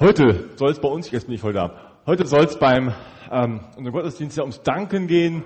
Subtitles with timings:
[0.00, 1.72] Heute soll es bei uns, jetzt bin ich voll da,
[2.06, 2.94] heute soll es beim
[3.32, 5.42] ähm, unserem Gottesdienst ja ums Danken gehen.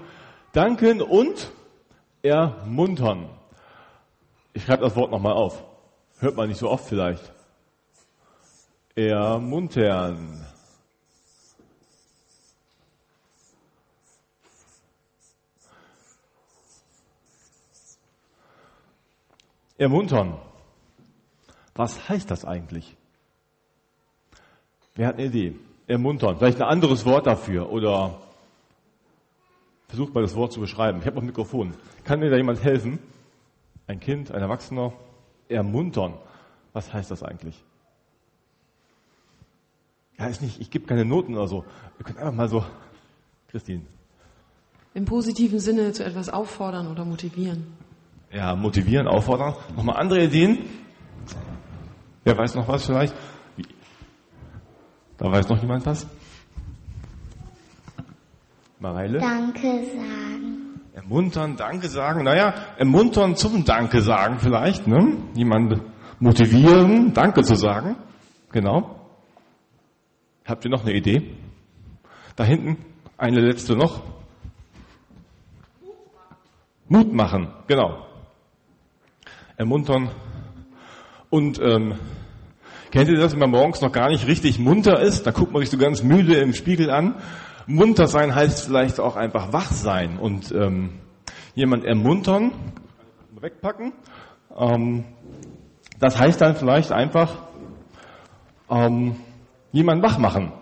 [0.52, 1.50] Danken und
[2.20, 3.30] ermuntern.
[4.52, 5.64] Ich schreibe das Wort nochmal auf.
[6.18, 7.32] Hört man nicht so oft vielleicht.
[8.94, 10.46] Ermuntern.
[19.78, 20.36] Ermuntern.
[21.74, 22.98] Was heißt das eigentlich?
[24.94, 25.54] Wer hat eine Idee?
[25.86, 26.36] Ermuntern.
[26.38, 28.18] Vielleicht ein anderes Wort dafür oder
[29.88, 31.00] versucht mal das Wort zu beschreiben.
[31.00, 31.74] Ich habe noch ein Mikrofon.
[32.04, 32.98] Kann mir da jemand helfen?
[33.86, 34.92] Ein Kind, ein Erwachsener?
[35.48, 36.14] Ermuntern.
[36.72, 37.62] Was heißt das eigentlich?
[40.18, 41.64] Ja, ist nicht, ich gebe keine Noten oder so.
[41.98, 42.64] Ihr könnt einfach mal so,
[43.50, 43.82] Christine.
[44.94, 47.66] Im positiven Sinne zu etwas auffordern oder motivieren.
[48.30, 49.54] Ja, motivieren, auffordern.
[49.76, 50.58] Nochmal andere Ideen?
[52.24, 53.14] Wer weiß noch was vielleicht?
[55.22, 56.04] Da weiß noch jemand was?
[58.80, 59.20] Mareile?
[59.20, 60.80] Danke sagen.
[60.94, 62.24] Ermuntern, Danke sagen.
[62.24, 64.88] Naja, ermuntern zum Danke sagen vielleicht.
[64.88, 65.18] Ne?
[65.34, 65.80] Jemand
[66.18, 67.94] motivieren, Danke zu sagen.
[68.50, 68.96] Genau.
[70.44, 71.36] Habt ihr noch eine Idee?
[72.34, 72.84] Da hinten
[73.16, 74.02] eine letzte noch.
[76.88, 78.08] Mut machen, genau.
[79.56, 80.10] Ermuntern.
[81.30, 81.94] Und ähm,
[82.92, 85.26] kennt ihr das, wenn man morgens noch gar nicht richtig munter ist?
[85.26, 87.16] Da guckt man sich so ganz müde im Spiegel an.
[87.66, 91.00] Munter sein heißt vielleicht auch einfach wach sein und ähm,
[91.54, 92.52] jemand ermuntern,
[93.40, 93.92] wegpacken.
[94.56, 95.04] Ähm,
[95.98, 97.38] das heißt dann vielleicht einfach
[98.70, 99.16] ähm,
[99.72, 100.52] jemand wach machen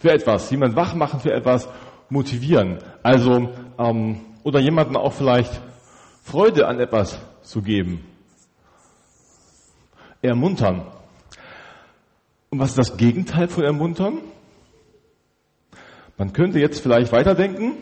[0.00, 1.68] für etwas, jemand wach machen für etwas,
[2.08, 2.78] motivieren.
[3.02, 5.60] Also ähm, oder jemanden auch vielleicht
[6.22, 8.04] Freude an etwas zu geben.
[10.20, 10.86] Ermuntern.
[12.52, 14.18] Und was ist das Gegenteil von ermuntern?
[16.18, 17.78] Man könnte jetzt vielleicht weiterdenken.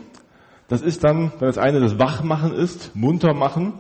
[0.69, 3.73] Das ist dann, wenn das eine das Wachmachen ist, munter machen,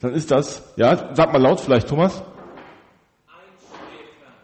[0.00, 2.24] dann ist das, ja, sag mal laut vielleicht, Thomas.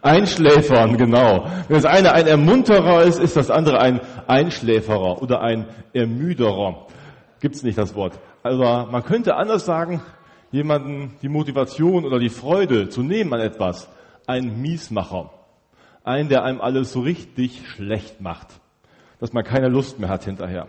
[0.00, 1.46] Einschläfern, genau.
[1.66, 6.86] Wenn das eine ein Ermunterer ist, ist das andere ein Einschläferer oder ein Ermüderer.
[7.40, 8.16] Gibt's nicht das Wort.
[8.44, 10.00] Also man könnte anders sagen,
[10.52, 13.88] jemanden die Motivation oder die Freude zu nehmen an etwas.
[14.28, 15.30] Ein Miesmacher.
[16.04, 18.48] Ein, der einem alles so richtig schlecht macht.
[19.18, 20.68] Dass man keine Lust mehr hat hinterher.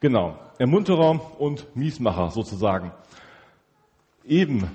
[0.00, 0.38] Genau.
[0.58, 2.92] Ermunterer und Miesmacher sozusagen.
[4.24, 4.70] Eben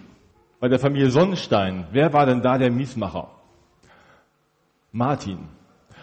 [0.59, 1.87] bei der Familie Sonnenstein.
[1.91, 3.29] Wer war denn da der Miesmacher?
[4.91, 5.47] Martin.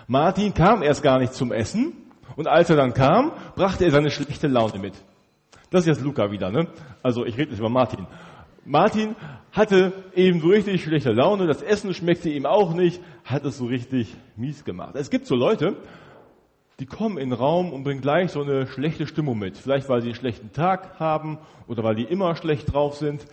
[0.06, 1.92] Martin kam erst gar nicht zum Essen
[2.36, 4.94] und als er dann kam, brachte er seine schlechte Laune mit.
[5.70, 6.68] Das ist jetzt Luca wieder, ne?
[7.02, 8.06] Also ich rede jetzt über Martin.
[8.66, 9.14] Martin
[9.52, 13.66] hatte eben so richtig schlechte Laune, das Essen schmeckte ihm auch nicht, hat es so
[13.66, 14.96] richtig mies gemacht.
[14.96, 15.76] Es gibt so Leute,
[16.80, 19.56] die kommen in den Raum und bringen gleich so eine schlechte Stimmung mit.
[19.56, 21.38] Vielleicht weil sie einen schlechten Tag haben
[21.68, 23.24] oder weil die immer schlecht drauf sind.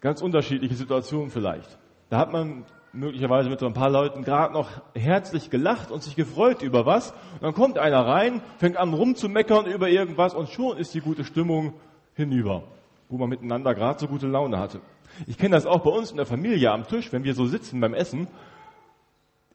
[0.00, 1.76] Ganz unterschiedliche Situationen vielleicht.
[2.08, 6.14] Da hat man möglicherweise mit so ein paar Leuten gerade noch herzlich gelacht und sich
[6.14, 7.10] gefreut über was.
[7.34, 11.24] Und dann kommt einer rein, fängt an rumzumeckern über irgendwas und schon ist die gute
[11.24, 11.74] Stimmung
[12.14, 12.62] hinüber,
[13.08, 14.80] wo man miteinander gerade so gute Laune hatte.
[15.26, 17.80] Ich kenne das auch bei uns in der Familie am Tisch, wenn wir so sitzen
[17.80, 18.28] beim Essen,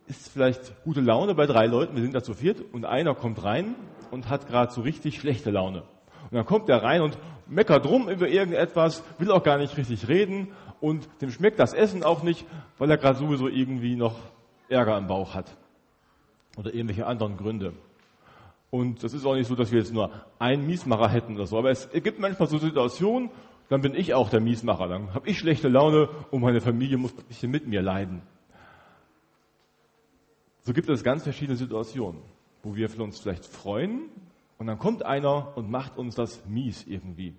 [0.07, 3.43] ist vielleicht gute Laune bei drei Leuten, wir sind da zu viert und einer kommt
[3.43, 3.75] rein
[4.09, 5.83] und hat gerade so richtig schlechte Laune.
[6.29, 7.17] Und dann kommt er rein und
[7.47, 12.03] meckert rum über irgendetwas, will auch gar nicht richtig reden und dem schmeckt das Essen
[12.03, 12.45] auch nicht,
[12.77, 14.15] weil er gerade sowieso irgendwie noch
[14.67, 15.55] Ärger im Bauch hat.
[16.57, 17.73] Oder irgendwelche anderen Gründe.
[18.71, 20.09] Und das ist auch nicht so, dass wir jetzt nur
[20.39, 21.57] einen Miesmacher hätten oder so.
[21.57, 23.29] Aber es gibt manchmal so Situationen,
[23.69, 24.87] dann bin ich auch der Miesmacher.
[24.87, 28.21] Dann habe ich schlechte Laune und meine Familie muss ein bisschen mit mir leiden.
[30.63, 32.21] So gibt es ganz verschiedene Situationen,
[32.63, 34.09] wo wir uns vielleicht freuen
[34.57, 37.33] und dann kommt einer und macht uns das mies irgendwie.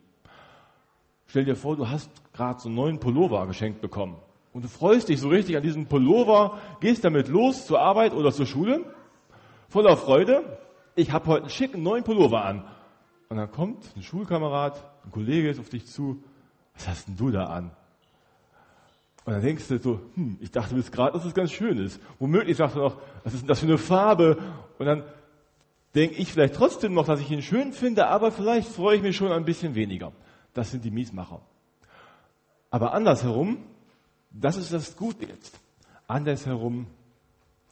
[1.28, 4.16] Stell dir vor, du hast gerade so einen neuen Pullover geschenkt bekommen.
[4.52, 8.32] Und du freust dich so richtig an diesen Pullover, gehst damit los zur Arbeit oder
[8.32, 8.84] zur Schule,
[9.68, 10.58] voller Freude.
[10.94, 12.64] Ich habe heute einen schicken neuen Pullover an.
[13.28, 16.22] Und dann kommt ein Schulkamerad, ein Kollege ist auf dich zu.
[16.74, 17.70] Was hast denn du da an?
[19.24, 22.00] Und dann denkst du so, hm, ich dachte bis gerade, dass es ganz schön ist.
[22.18, 24.36] Womöglich sagst du noch, was ist denn das für eine Farbe?
[24.78, 25.04] Und dann
[25.94, 29.16] denke ich vielleicht trotzdem noch, dass ich ihn schön finde, aber vielleicht freue ich mich
[29.16, 30.12] schon ein bisschen weniger
[30.54, 31.40] das sind die Miesmacher.
[32.70, 33.58] Aber andersherum,
[34.30, 35.58] das ist das Gute jetzt.
[36.06, 36.86] Andersherum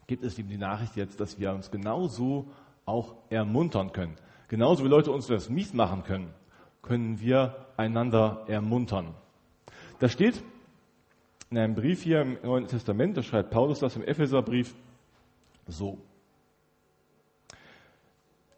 [0.06, 2.50] gibt es eben die Nachricht jetzt, dass wir uns genauso
[2.90, 4.16] auch ermuntern können.
[4.48, 6.34] Genauso wie Leute uns das mies machen können,
[6.82, 9.14] können wir einander ermuntern.
[10.00, 10.42] Da steht
[11.50, 14.72] In einem Brief hier im Neuen Testament, da schreibt Paulus das im Epheserbrief
[15.66, 15.98] so.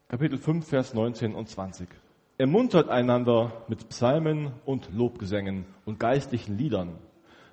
[0.09, 1.89] Kapitel 5, Vers 19 und 20.
[2.37, 6.99] Ermuntert einander mit Psalmen und Lobgesängen und geistlichen Liedern.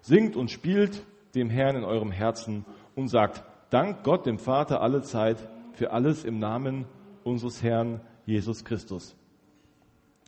[0.01, 1.05] Singt und spielt
[1.35, 2.65] dem Herrn in eurem Herzen
[2.95, 5.37] und sagt, Dank Gott dem Vater alle Zeit
[5.73, 6.85] für alles im Namen
[7.23, 9.15] unseres Herrn Jesus Christus.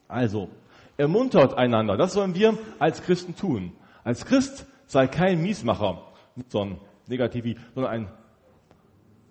[0.07, 0.49] Also,
[0.97, 1.97] ermuntert einander.
[1.97, 3.71] Das sollen wir als Christen tun.
[4.03, 6.01] Als Christ sei kein Miesmacher,
[6.47, 8.11] sondern Negativi, sondern ein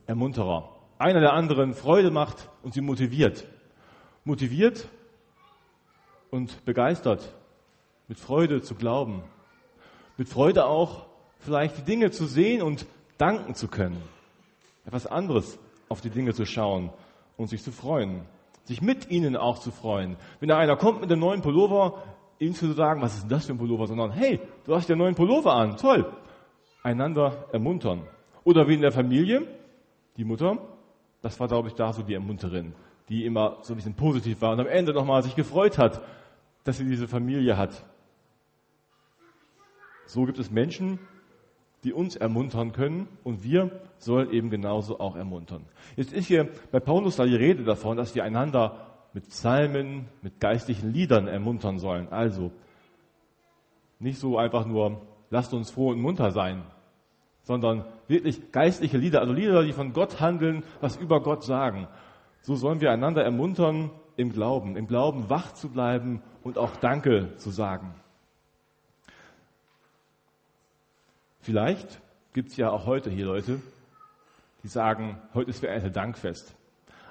[0.06, 0.76] Ermunterer.
[0.98, 3.46] Einer der anderen Freude macht und sie motiviert.
[4.24, 4.88] Motiviert
[6.30, 7.34] und begeistert,
[8.08, 9.22] mit Freude zu glauben.
[10.16, 11.06] Mit Freude auch
[11.38, 12.86] vielleicht die Dinge zu sehen und
[13.18, 14.02] danken zu können.
[14.84, 15.58] Etwas anderes
[15.90, 16.90] auf die Dinge zu schauen
[17.36, 18.22] und sich zu freuen.
[18.64, 20.16] Sich mit ihnen auch zu freuen.
[20.38, 22.02] Wenn da einer kommt mit einem neuen Pullover,
[22.38, 24.94] ihm zu sagen, was ist denn das für ein Pullover, sondern hey, du hast ja
[24.94, 26.10] einen neuen Pullover an, toll.
[26.82, 28.06] Einander ermuntern.
[28.44, 29.46] Oder wie in der Familie,
[30.16, 30.58] die Mutter,
[31.22, 32.72] das war, glaube ich, da so die Ermunterin,
[33.08, 36.00] die immer so ein bisschen positiv war und am Ende nochmal sich gefreut hat,
[36.64, 37.84] dass sie diese Familie hat.
[40.06, 41.00] So gibt es Menschen,
[41.84, 45.64] die uns ermuntern können und wir sollen eben genauso auch ermuntern.
[45.96, 50.40] Jetzt ist hier bei Paulus da die Rede davon, dass wir einander mit Psalmen, mit
[50.40, 52.08] geistlichen Liedern ermuntern sollen.
[52.08, 52.52] Also
[53.98, 55.00] nicht so einfach nur,
[55.30, 56.62] lasst uns froh und munter sein,
[57.42, 61.88] sondern wirklich geistliche Lieder, also Lieder, die von Gott handeln, was über Gott sagen.
[62.42, 67.36] So sollen wir einander ermuntern im Glauben, im Glauben wach zu bleiben und auch Danke
[67.36, 67.94] zu sagen.
[71.40, 72.00] Vielleicht
[72.34, 73.60] gibt es ja auch heute hier Leute,
[74.62, 76.54] die sagen, heute ist ein Dankfest.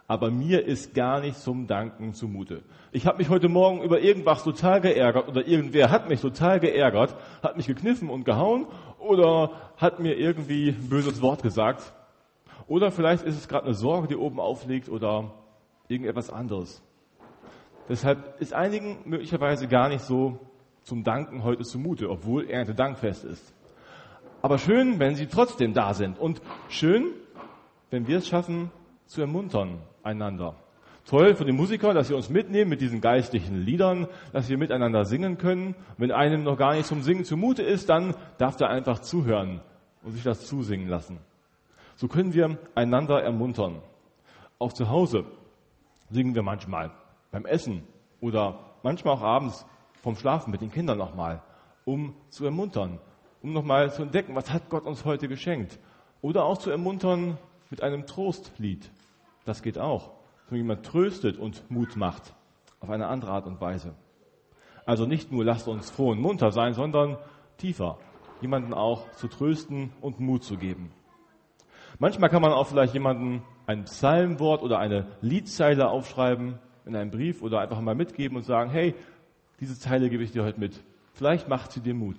[0.07, 2.61] Aber mir ist gar nicht zum Danken zumute.
[2.91, 7.15] Ich habe mich heute Morgen über irgendwas total geärgert oder irgendwer hat mich total geärgert,
[7.43, 8.67] hat mich gekniffen und gehauen
[8.99, 11.93] oder hat mir irgendwie ein böses Wort gesagt.
[12.67, 15.31] Oder vielleicht ist es gerade eine Sorge, die oben aufliegt oder
[15.87, 16.83] irgendetwas anderes.
[17.87, 20.39] Deshalb ist einigen möglicherweise gar nicht so
[20.83, 23.53] zum Danken heute zumute, obwohl Erntedankfest ist.
[24.41, 26.17] Aber schön, wenn sie trotzdem da sind.
[26.17, 27.11] Und schön,
[27.89, 28.71] wenn wir es schaffen,
[29.05, 30.55] zu ermuntern einander.
[31.05, 35.05] Toll für die Musiker, dass sie uns mitnehmen mit diesen geistlichen Liedern, dass wir miteinander
[35.05, 35.75] singen können.
[35.97, 39.61] Wenn einem noch gar nicht zum Singen zumute ist, dann darf der einfach zuhören
[40.03, 41.17] und sich das zusingen lassen.
[41.95, 43.81] So können wir einander ermuntern.
[44.59, 45.25] Auch zu Hause
[46.09, 46.91] singen wir manchmal
[47.31, 47.83] beim Essen
[48.21, 49.65] oder manchmal auch abends
[50.01, 51.41] vom Schlafen mit den Kindern nochmal,
[51.85, 52.99] um zu ermuntern,
[53.41, 55.79] um nochmal zu entdecken, was hat Gott uns heute geschenkt.
[56.21, 57.37] Oder auch zu ermuntern
[57.69, 58.91] mit einem Trostlied.
[59.45, 60.11] Das geht auch.
[60.49, 62.33] Wenn jemand tröstet und Mut macht.
[62.81, 63.93] Auf eine andere Art und Weise.
[64.85, 67.17] Also nicht nur lasst uns froh und munter sein, sondern
[67.57, 67.99] tiefer.
[68.41, 70.91] Jemanden auch zu trösten und Mut zu geben.
[71.99, 77.41] Manchmal kann man auch vielleicht jemanden ein Psalmwort oder eine Liedzeile aufschreiben in einem Brief
[77.41, 78.95] oder einfach mal mitgeben und sagen, hey,
[79.59, 80.81] diese Zeile gebe ich dir heute mit.
[81.13, 82.17] Vielleicht macht sie dir Mut.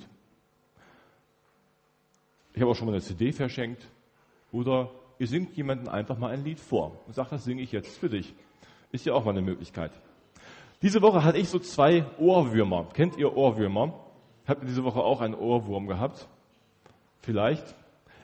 [2.60, 3.88] Ich habe auch schon mal eine CD verschenkt.
[4.52, 7.96] Oder ihr singt jemanden einfach mal ein Lied vor und sagt, das singe ich jetzt
[7.96, 8.34] für dich.
[8.92, 9.92] Ist ja auch mal eine Möglichkeit.
[10.82, 12.86] Diese Woche hatte ich so zwei Ohrwürmer.
[12.92, 13.94] Kennt ihr Ohrwürmer?
[14.46, 16.28] Habt ihr diese Woche auch einen Ohrwurm gehabt?
[17.22, 17.64] Vielleicht.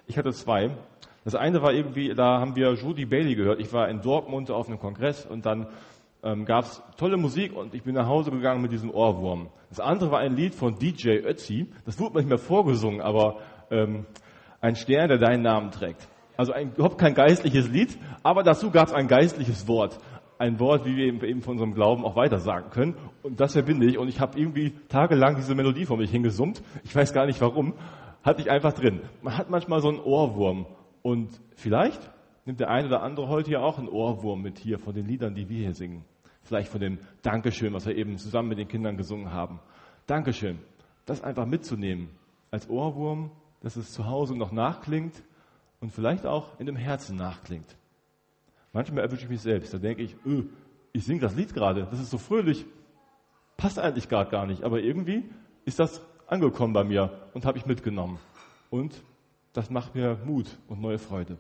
[0.07, 0.77] Ich hatte zwei.
[1.25, 3.59] Das eine war irgendwie, da haben wir Judy Bailey gehört.
[3.59, 5.67] Ich war in Dortmund auf einem Kongress und dann
[6.23, 9.49] ähm, gab es tolle Musik und ich bin nach Hause gegangen mit diesem Ohrwurm.
[9.71, 11.69] Das andere war ein Lied von DJ Ötzi.
[11.87, 13.39] Das wurde manchmal vorgesungen, aber
[13.71, 14.05] ähm,
[14.67, 16.09] ein Stern, der deinen Namen trägt.
[16.37, 19.99] Also ein, überhaupt kein geistliches Lied, aber dazu gab es ein geistliches Wort.
[20.39, 22.97] Ein Wort, wie wir eben von unserem Glauben auch weiter sagen können.
[23.23, 23.97] Und das verbinde ich.
[23.97, 26.63] Und ich habe irgendwie tagelang diese Melodie vor mich hingesummt.
[26.85, 27.75] Ich weiß gar nicht warum.
[28.23, 29.01] Hatte ich einfach drin.
[29.23, 30.67] Man hat manchmal so einen Ohrwurm.
[31.01, 32.01] Und vielleicht
[32.45, 35.35] nimmt der eine oder andere heute ja auch einen Ohrwurm mit hier von den Liedern,
[35.35, 36.05] die wir hier singen.
[36.43, 39.61] Vielleicht von dem Dankeschön, was wir eben zusammen mit den Kindern gesungen haben.
[40.07, 40.59] Dankeschön.
[41.07, 42.11] Das einfach mitzunehmen
[42.51, 43.31] als Ohrwurm,
[43.67, 45.25] dass es zu Hause noch nachklingt
[45.81, 47.67] und vielleicht auch in dem Herzen nachklingt.
[48.73, 50.45] Manchmal erwische ich mich selbst, da denke ich, öh,
[50.93, 52.65] ich singe das Lied gerade, das ist so fröhlich,
[53.57, 55.29] passt eigentlich gerade gar nicht, aber irgendwie
[55.65, 58.21] ist das angekommen bei mir und habe ich mitgenommen.
[58.71, 59.03] Und
[59.53, 61.37] das macht mir Mut und neue Freude.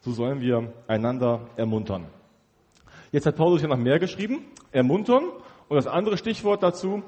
[0.00, 2.06] So sollen wir einander ermuntern.
[3.12, 5.24] Jetzt hat Paulus ja noch mehr geschrieben, ermuntern.
[5.68, 7.02] Und das andere Stichwort dazu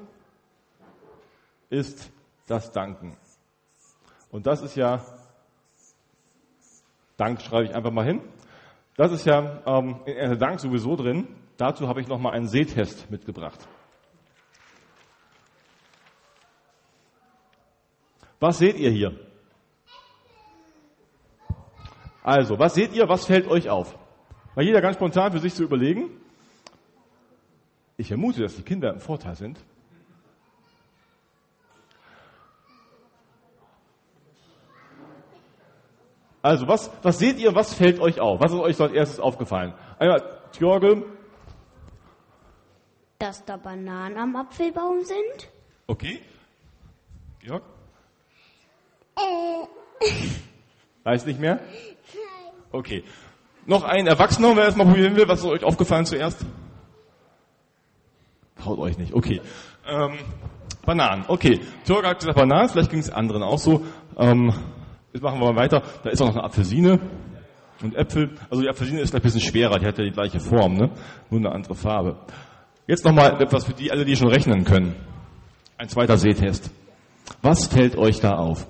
[1.70, 2.12] ist
[2.46, 3.16] das Danken.
[4.30, 5.04] Und das ist ja,
[7.16, 8.20] Dank schreibe ich einfach mal hin.
[8.96, 11.28] Das ist ja ähm, in Dank sowieso drin.
[11.56, 13.66] Dazu habe ich nochmal einen Sehtest mitgebracht.
[18.40, 19.18] Was seht ihr hier?
[22.22, 23.96] Also, was seht ihr, was fällt euch auf?
[24.54, 26.10] Mal jeder ganz spontan für sich zu überlegen.
[27.96, 29.58] Ich vermute, dass die Kinder im Vorteil sind.
[36.48, 38.40] Also, was, was seht ihr, was fällt euch auf?
[38.40, 39.74] Was ist euch als erstes aufgefallen?
[39.98, 40.22] Einmal,
[40.58, 41.02] Jorge.
[43.18, 45.50] Dass da Bananen am Apfelbaum sind.
[45.88, 46.22] Okay.
[47.40, 47.62] Georg?
[49.16, 50.06] Äh.
[51.04, 51.60] Weiß nicht mehr?
[52.72, 53.04] Okay.
[53.66, 56.46] Noch ein Erwachsener, wer erstmal probieren will, was ist euch aufgefallen zuerst?
[58.56, 59.42] Traut euch nicht, okay.
[59.86, 60.16] Ähm,
[60.86, 61.60] Bananen, okay.
[61.84, 63.84] Türk hat gesagt Bananen, vielleicht ging es anderen auch so.
[64.16, 64.54] Ähm,
[65.12, 65.82] jetzt machen wir mal weiter.
[66.02, 67.00] Da ist auch noch eine Apfelsine
[67.82, 68.30] und Äpfel.
[68.50, 70.90] Also die Apfelsine ist vielleicht ein bisschen schwerer, die hat ja die gleiche Form, ne?
[71.30, 72.16] nur eine andere Farbe.
[72.86, 74.94] Jetzt nochmal etwas für die alle, die schon rechnen können.
[75.76, 76.70] Ein zweiter Sehtest.
[77.42, 78.66] Was fällt euch da auf?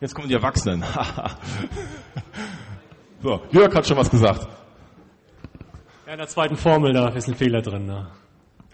[0.00, 0.82] Jetzt kommen die Erwachsenen.
[3.22, 4.48] so, Jörg hat schon was gesagt.
[6.06, 7.86] Ja, in der zweiten Formel, da ist ein Fehler drin.
[7.86, 8.08] Ne?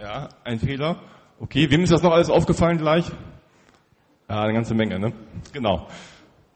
[0.01, 1.01] Ja, ein Fehler.
[1.41, 3.05] Okay, wem ist das noch alles aufgefallen gleich?
[4.29, 5.13] Ja, eine ganze Menge, ne?
[5.53, 5.89] Genau.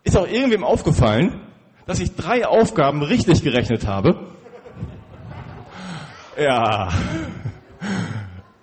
[0.04, 1.40] Ist auch irgendwem aufgefallen,
[1.86, 4.26] dass ich drei Aufgaben richtig gerechnet habe?
[6.36, 6.92] Ja.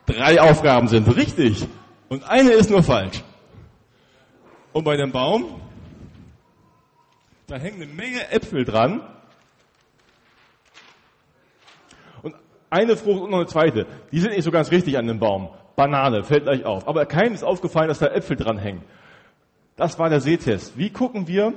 [0.05, 1.67] Drei Aufgaben sind richtig.
[2.07, 3.23] Und eine ist nur falsch.
[4.73, 5.59] Und bei dem Baum,
[7.47, 9.01] da hängen eine Menge Äpfel dran.
[12.21, 12.35] Und
[12.69, 13.87] eine Frucht und noch eine zweite.
[14.11, 15.49] Die sind nicht so ganz richtig an dem Baum.
[15.79, 16.89] Banane, fällt gleich auf.
[16.89, 18.83] Aber keinem ist aufgefallen, dass da Äpfel dran hängen.
[19.77, 20.77] Das war der Sehtest.
[20.77, 21.53] Wie gucken wir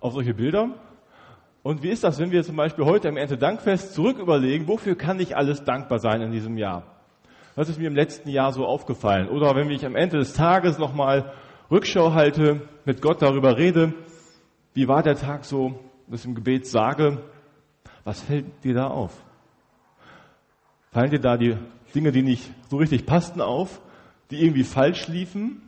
[0.00, 0.70] auf solche Bilder?
[1.62, 5.20] Und wie ist das, wenn wir zum Beispiel heute im Erntedankfest zurück überlegen, wofür kann
[5.20, 6.82] ich alles dankbar sein in diesem Jahr?
[7.54, 9.28] Was ist mir im letzten Jahr so aufgefallen?
[9.28, 11.32] Oder wenn ich am Ende des Tages nochmal
[11.70, 13.94] Rückschau halte, mit Gott darüber rede,
[14.74, 17.22] wie war der Tag so, das im Gebet sage,
[18.02, 19.12] was fällt dir da auf?
[20.90, 21.56] Fallen dir da die
[21.94, 23.80] Dinge, die nicht so richtig passten, auf,
[24.30, 25.62] die irgendwie falsch liefen?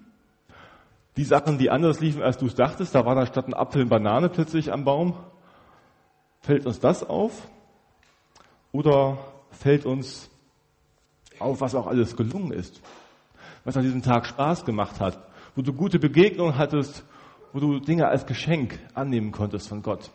[1.17, 3.83] Die Sachen, die anders liefen, als du es dachtest, da war da statt ein Apfel
[3.83, 5.15] eine Banane plötzlich am Baum.
[6.41, 7.49] Fällt uns das auf?
[8.73, 9.19] Oder
[9.51, 10.31] fällt uns
[11.39, 12.81] auf, was auch alles gelungen ist?
[13.65, 15.19] Was an diesem Tag Spaß gemacht hat?
[15.55, 17.05] Wo du gute Begegnungen hattest,
[17.53, 20.11] wo du Dinge als Geschenk annehmen konntest von Gott.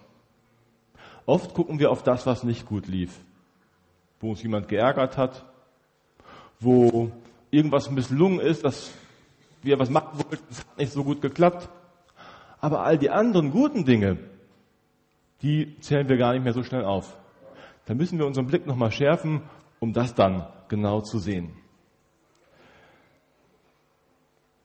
[1.25, 3.19] Oft gucken wir auf das, was nicht gut lief.
[4.19, 5.45] Wo uns jemand geärgert hat,
[6.59, 7.11] wo
[7.51, 8.91] irgendwas misslungen ist, dass
[9.63, 11.69] wir was machen wollten, es hat nicht so gut geklappt.
[12.59, 14.17] Aber all die anderen guten Dinge,
[15.41, 17.17] die zählen wir gar nicht mehr so schnell auf.
[17.85, 19.41] Da müssen wir unseren Blick nochmal schärfen,
[19.79, 21.53] um das dann genau zu sehen.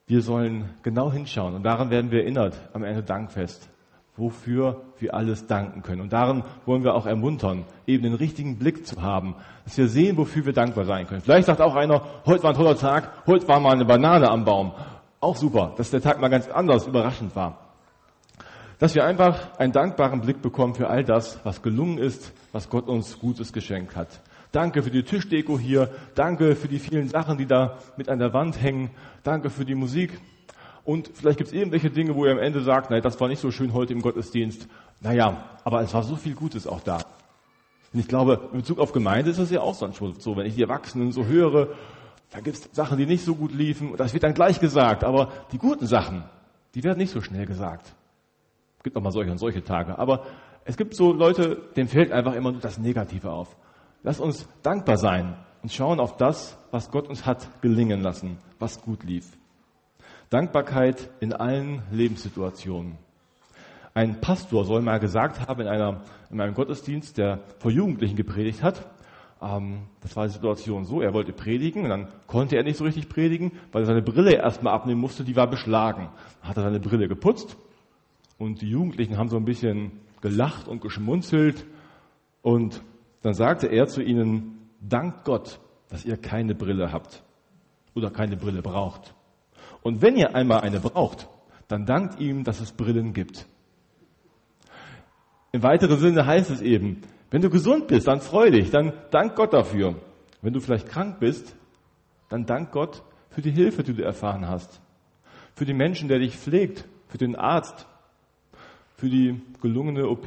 [0.07, 3.69] Wir sollen genau hinschauen und daran werden wir erinnert am Ende Dankfest,
[4.17, 6.03] wofür wir alles danken können.
[6.03, 10.17] Und daran wollen wir auch ermuntern, eben den richtigen Blick zu haben, dass wir sehen,
[10.17, 11.23] wofür wir dankbar sein können.
[11.23, 14.45] Vielleicht sagt auch einer, heute war ein toller Tag, heute war mal eine Banane am
[14.45, 14.73] Baum.
[15.21, 17.59] Auch super, dass der Tag mal ganz anders, überraschend war.
[18.79, 22.89] Dass wir einfach einen dankbaren Blick bekommen für all das, was gelungen ist, was Gott
[22.89, 24.21] uns Gutes geschenkt hat.
[24.51, 25.89] Danke für die Tischdeko hier.
[26.15, 28.91] Danke für die vielen Sachen, die da mit an der Wand hängen.
[29.23, 30.21] Danke für die Musik.
[30.85, 33.41] Und vielleicht gibt es irgendwelche Dinge, wo ihr am Ende sagt, naja, das war nicht
[33.41, 34.67] so schön heute im Gottesdienst.
[35.01, 36.99] Naja, aber es war so viel Gutes auch da.
[37.93, 40.63] Und ich glaube, in Bezug auf Gemeinde ist das ja auch so, wenn ich die
[40.63, 41.69] Erwachsenen so höre,
[42.31, 43.95] da gibt es Sachen, die nicht so gut liefen.
[43.97, 45.05] Das wird dann gleich gesagt.
[45.05, 46.25] Aber die guten Sachen,
[46.75, 47.95] die werden nicht so schnell gesagt.
[48.79, 49.99] Es gibt auch mal solche und solche Tage.
[49.99, 50.25] Aber
[50.65, 53.55] es gibt so Leute, denen fällt einfach immer nur das Negative auf.
[54.03, 58.81] Lass uns dankbar sein und schauen auf das, was Gott uns hat gelingen lassen, was
[58.81, 59.27] gut lief.
[60.33, 62.97] Dankbarkeit in allen Lebenssituationen.
[63.93, 68.63] Ein Pastor soll mal gesagt haben in, einer, in einem Gottesdienst, der vor Jugendlichen gepredigt
[68.63, 68.87] hat,
[69.43, 72.85] ähm, das war die Situation so, er wollte predigen und dann konnte er nicht so
[72.85, 76.09] richtig predigen, weil er seine Brille erstmal abnehmen musste, die war beschlagen.
[76.41, 77.57] Dann hat er seine Brille geputzt
[78.39, 81.67] und die Jugendlichen haben so ein bisschen gelacht und geschmunzelt
[82.41, 82.83] und
[83.21, 85.61] dann sagte er zu ihnen, dank Gott,
[85.91, 87.23] dass ihr keine Brille habt
[87.95, 89.15] oder keine Brille braucht.
[89.83, 91.29] Und wenn ihr einmal eine braucht,
[91.69, 93.47] dann dankt ihm, dass es Brillen gibt.
[95.53, 99.37] Im weiteren Sinne heißt es eben, wenn du gesund bist, dann freu dich, dann dank
[99.37, 99.97] Gott dafür.
[100.41, 101.55] Wenn du vielleicht krank bist,
[102.29, 104.81] dann dank Gott für die Hilfe, die du erfahren hast.
[105.55, 107.87] Für den Menschen, der dich pflegt, für den Arzt,
[108.97, 110.27] für die gelungene OP,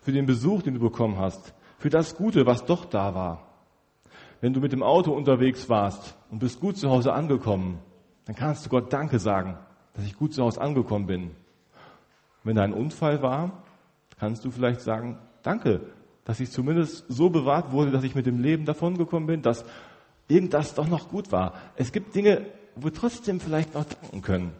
[0.00, 3.46] für den Besuch, den du bekommen hast, für das Gute, was doch da war.
[4.40, 7.78] Wenn du mit dem Auto unterwegs warst und bist gut zu Hause angekommen,
[8.24, 9.56] dann kannst du Gott Danke sagen,
[9.94, 11.30] dass ich gut zu Hause angekommen bin.
[12.44, 13.62] Wenn da ein Unfall war,
[14.18, 15.80] kannst du vielleicht sagen, danke,
[16.24, 19.64] dass ich zumindest so bewahrt wurde, dass ich mit dem Leben davongekommen bin, dass
[20.28, 21.54] irgendwas doch noch gut war.
[21.76, 22.46] Es gibt Dinge,
[22.76, 24.52] wo wir trotzdem vielleicht noch danken können.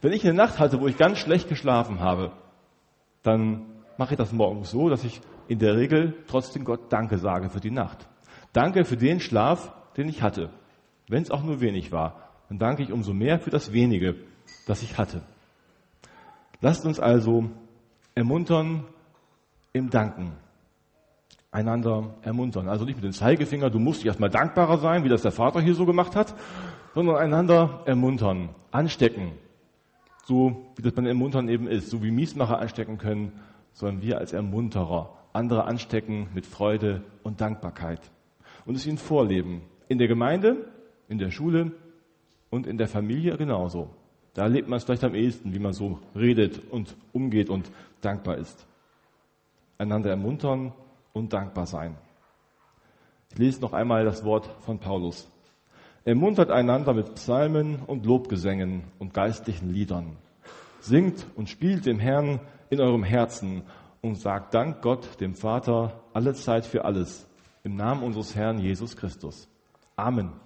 [0.00, 2.32] Wenn ich eine Nacht hatte, wo ich ganz schlecht geschlafen habe,
[3.22, 3.62] dann
[3.98, 7.60] mache ich das morgens so, dass ich in der Regel trotzdem Gott Danke sage für
[7.60, 8.08] die Nacht.
[8.52, 10.50] Danke für den Schlaf, den ich hatte.
[11.08, 14.16] Wenn es auch nur wenig war, dann danke ich umso mehr für das wenige,
[14.66, 15.22] das ich hatte.
[16.60, 17.50] Lasst uns also
[18.14, 18.84] ermuntern
[19.72, 20.32] im Danken.
[21.50, 22.68] Einander ermuntern.
[22.68, 25.74] Also nicht mit dem Zeigefinger, du musst erstmal dankbarer sein, wie das der Vater hier
[25.74, 26.34] so gemacht hat,
[26.94, 29.32] sondern einander ermuntern, anstecken.
[30.24, 31.90] So wie das beim Ermuntern eben ist.
[31.90, 33.32] So wie Miesmacher anstecken können,
[33.72, 38.00] sondern wir als Ermunterer andere anstecken mit Freude und Dankbarkeit.
[38.64, 39.62] Und es ihnen vorleben.
[39.88, 40.68] In der Gemeinde,
[41.08, 41.72] in der Schule
[42.56, 43.90] und in der Familie genauso.
[44.34, 47.70] Da erlebt man es vielleicht am ehesten, wie man so redet und umgeht und
[48.00, 48.66] dankbar ist.
[49.78, 50.72] Einander ermuntern
[51.12, 51.96] und dankbar sein.
[53.30, 55.30] Ich lese noch einmal das Wort von Paulus.
[56.04, 60.16] Ermuntert einander mit Psalmen und Lobgesängen und geistlichen Liedern.
[60.80, 63.62] Singt und spielt dem Herrn in eurem Herzen
[64.02, 67.26] und sagt Dank Gott, dem Vater, alle Zeit für alles,
[67.64, 69.48] im Namen unseres Herrn Jesus Christus.
[69.96, 70.45] Amen.